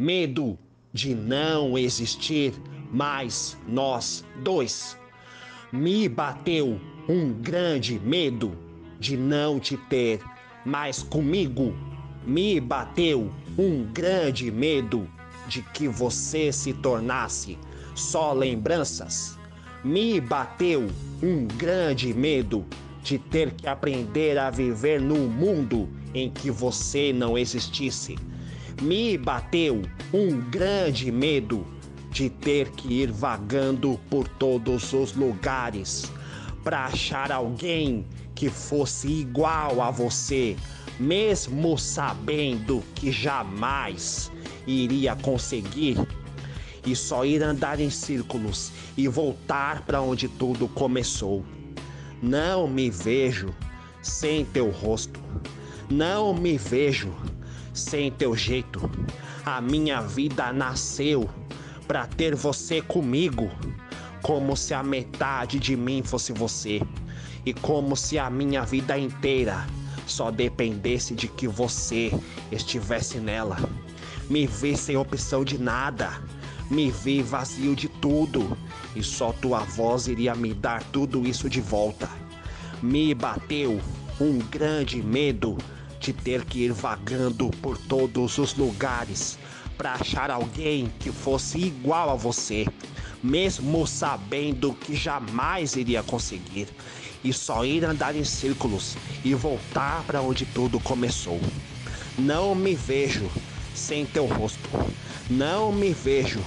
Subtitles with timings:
[0.00, 0.58] medo
[0.94, 2.54] de não existir
[2.90, 4.96] mais nós dois.
[5.70, 8.56] Me bateu um grande medo
[8.98, 10.18] de não te ter
[10.64, 11.74] mais comigo.
[12.26, 15.06] Me bateu um grande medo
[15.46, 17.58] de que você se tornasse
[17.94, 19.38] só lembranças.
[19.84, 20.88] Me bateu
[21.22, 22.64] um grande medo
[23.02, 28.16] de ter que aprender a viver num mundo em que você não existisse.
[28.80, 31.66] Me bateu um grande medo
[32.10, 36.10] de ter que ir vagando por todos os lugares
[36.64, 40.56] para achar alguém que fosse igual a você,
[40.98, 44.32] mesmo sabendo que jamais
[44.66, 45.98] iria conseguir
[46.86, 51.44] e só ir andar em círculos e voltar para onde tudo começou.
[52.22, 53.54] Não me vejo
[54.00, 55.20] sem teu rosto.
[55.90, 57.12] Não me vejo
[57.72, 58.90] sem teu jeito.
[59.44, 61.28] A minha vida nasceu
[61.86, 63.50] para ter você comigo,
[64.22, 66.80] como se a metade de mim fosse você,
[67.44, 69.66] e como se a minha vida inteira
[70.06, 72.12] só dependesse de que você
[72.52, 73.56] estivesse nela.
[74.28, 76.22] Me vi sem opção de nada,
[76.70, 78.56] me vi vazio de tudo,
[78.94, 82.08] e só tua voz iria me dar tudo isso de volta.
[82.82, 83.80] Me bateu
[84.20, 85.56] um grande medo
[86.00, 89.38] de ter que ir vagando por todos os lugares
[89.76, 92.66] para achar alguém que fosse igual a você,
[93.22, 96.68] mesmo sabendo que jamais iria conseguir,
[97.22, 101.40] e só ir andar em círculos e voltar para onde tudo começou.
[102.18, 103.30] Não me vejo
[103.74, 104.68] sem teu rosto,
[105.28, 106.40] não me vejo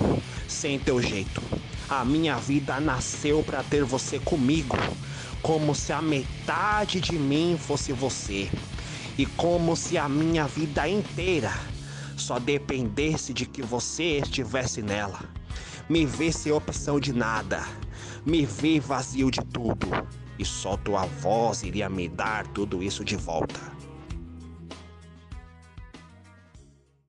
[0.47, 1.41] sem teu jeito.
[1.89, 4.77] A minha vida nasceu para ter você comigo,
[5.41, 8.49] como se a metade de mim fosse você,
[9.17, 11.51] e como se a minha vida inteira
[12.17, 15.19] só dependesse de que você estivesse nela.
[15.89, 17.63] Me vê sem opção de nada,
[18.25, 19.87] me vê vazio de tudo,
[20.39, 23.59] e só tua voz iria me dar tudo isso de volta.